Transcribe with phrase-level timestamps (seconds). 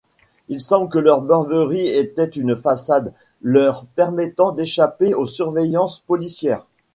[0.47, 3.13] Il semble que leurs beuveries étaient une façade
[3.43, 6.65] leur permettant d'échapper aux surveillances policières.